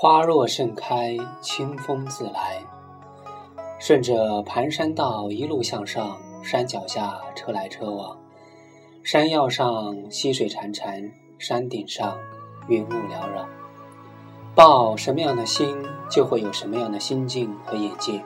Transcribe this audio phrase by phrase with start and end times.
[0.00, 2.62] 花若盛开，清风自来。
[3.80, 8.16] 顺着盘山道一路向上，山脚下车来车往，
[9.02, 12.16] 山腰上溪水潺潺，山顶上
[12.68, 13.44] 云雾缭绕。
[14.54, 15.76] 抱什么样的心，
[16.08, 18.22] 就会有什么样的心境和眼界。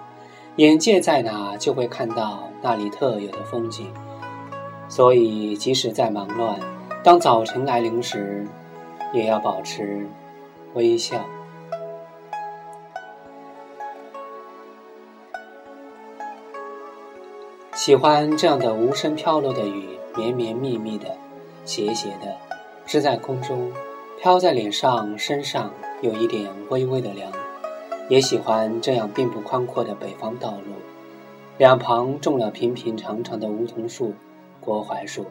[0.56, 3.90] 眼界在哪，就会看到那里特有的风景。
[4.90, 6.60] 所以，即使再忙乱，
[7.02, 8.46] 当早晨来临时，
[9.14, 10.06] 也要保持
[10.74, 11.18] 微笑。
[17.74, 21.16] 喜欢这样的无声飘落的雨，绵绵密密的，
[21.64, 22.36] 斜斜的，
[22.84, 23.72] 织在空中，
[24.20, 27.32] 飘在脸上、身上，有一点微微的凉。
[28.10, 30.74] 也喜欢这样并不宽阔的北方道路，
[31.56, 34.12] 两旁种了平平长长的梧桐树、
[34.60, 35.24] 国槐树，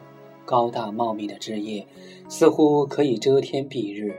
[0.44, 1.86] 高大茂密的枝叶，
[2.28, 4.16] 似乎可以遮天蔽日。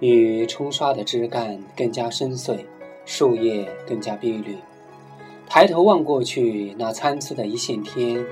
[0.00, 2.64] 雨冲刷的枝干更加深邃，
[3.04, 4.56] 树叶更加碧绿。
[5.46, 8.24] 抬头望过去，那参差的一线天，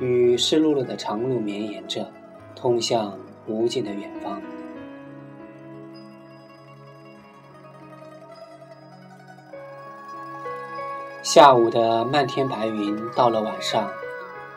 [0.00, 2.08] 与湿漉漉的长路绵延着，
[2.54, 4.40] 通向无尽的远方。
[11.22, 13.90] 下午的漫天白云，到了晚上，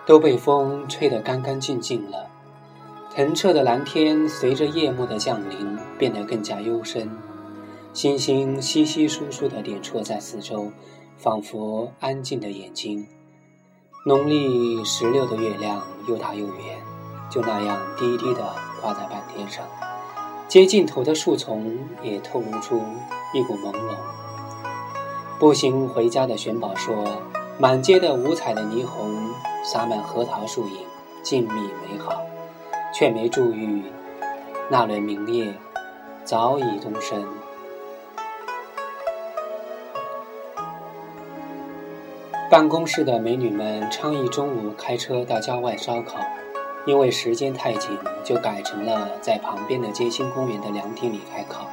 [0.05, 2.27] 都被风吹得干干净净了。
[3.15, 7.09] 澄澈的蓝天，随着夜幕的降临，变得更加幽深。
[7.91, 10.71] 星星稀稀疏疏地点绰在四周。
[11.17, 13.07] 仿佛安静的眼睛。
[14.05, 16.77] 农历十六的月亮又大又圆，
[17.29, 19.65] 就那样低低的挂在半天上。
[20.49, 22.81] 接尽头的树丛也透露出
[23.33, 23.95] 一股朦胧。
[25.39, 27.05] 步行回家的玄宝说
[27.57, 29.31] ：“满街的五彩的霓虹，
[29.63, 30.77] 洒满核桃树影，
[31.23, 32.21] 静谧美好，
[32.93, 33.83] 却没注意
[34.69, 35.53] 那轮明月
[36.23, 37.25] 早已东升。”
[42.53, 46.19] 办公室的美女们倡议中午开车到郊外烧烤，
[46.85, 47.89] 因为时间太紧，
[48.23, 51.65] 就改成了在旁边的街心公园的凉亭里开烤。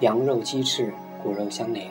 [0.00, 1.90] 羊肉、鸡翅、骨肉相连，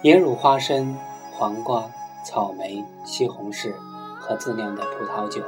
[0.00, 0.96] 盐卤花生、
[1.34, 1.84] 黄瓜、
[2.24, 3.74] 草莓、西红柿
[4.18, 5.42] 和自酿的葡萄酒。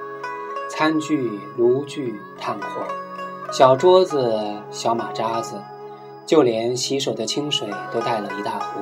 [0.68, 2.86] 餐具、炉具、炭火，
[3.50, 5.62] 小桌子、小马扎子，
[6.26, 8.80] 就连洗手的清水都带了一大壶。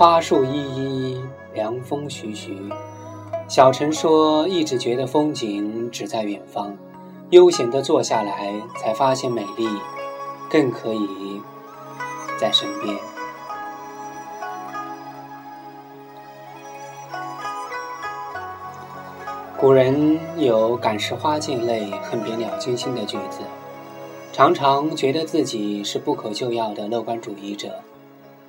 [0.00, 1.20] 花树依依。
[1.52, 2.56] 凉风徐徐，
[3.46, 6.74] 小陈说：“一直觉得风景只在远方，
[7.28, 9.68] 悠闲地坐下来，才发现美丽
[10.48, 11.42] 更可以
[12.38, 12.96] 在身边。”
[19.58, 23.40] 古人有“感时花溅泪，恨别鸟惊心”的句子，
[24.32, 27.74] 常常觉得自己是不可救药的乐观主义者，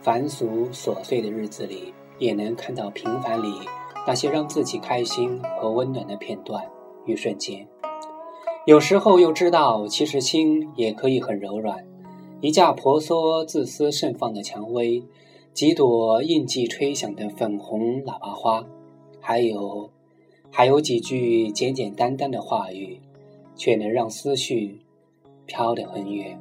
[0.01, 1.93] 凡俗琐碎的日子里。
[2.19, 3.51] 也能看到平凡里
[4.05, 6.63] 那些让自己开心和温暖的片段
[7.07, 7.67] 与瞬间。
[8.67, 11.83] 有时候又知道，其实心也可以很柔软。
[12.39, 15.03] 一架婆娑、自私盛放的蔷薇，
[15.51, 18.63] 几朵应季吹响的粉红喇叭花，
[19.19, 19.89] 还有，
[20.51, 23.01] 还有几句简简单单的话语，
[23.55, 24.79] 却能让思绪
[25.47, 26.39] 飘得很远。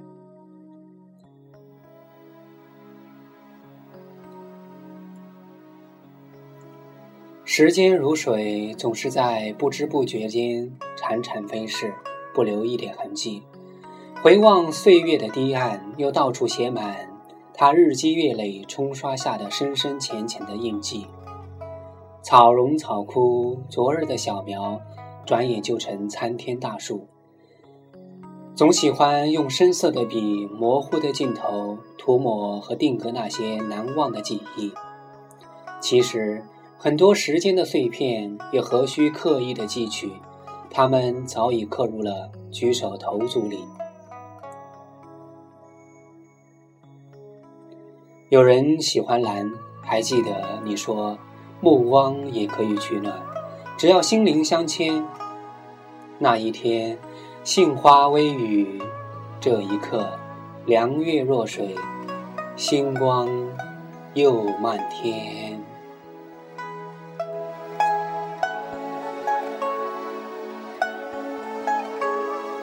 [7.52, 11.92] 时间如水，总是在不知不觉间潺潺飞逝，
[12.32, 13.42] 不留一点痕迹。
[14.22, 17.10] 回望岁月的堤岸，又到处写满
[17.52, 21.08] 它日积月累冲刷下的深深浅浅的印记。
[22.22, 24.80] 草荣草枯，昨日的小苗，
[25.26, 27.08] 转眼就成参天大树。
[28.54, 34.70] 总喜欢用深色的笔，模糊的镜头，涂抹和定格那些难忘的记忆。
[35.80, 36.44] 其实。
[36.82, 40.10] 很多时间的碎片，也何须刻意的记取，
[40.70, 43.62] 它们早已刻入了举手投足里。
[48.30, 51.18] 有人喜欢蓝，还记得你说
[51.60, 53.14] 目光也可以取暖，
[53.76, 55.04] 只要心灵相牵。
[56.18, 56.96] 那一天，
[57.44, 58.80] 杏花微雨，
[59.38, 60.18] 这一刻，
[60.64, 61.76] 凉月若水，
[62.56, 63.28] 星光
[64.14, 65.62] 又漫天。